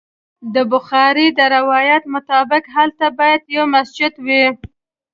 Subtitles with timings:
[0.53, 4.43] د بخاري د روایت مطابق هلته باید یو مسجد وي.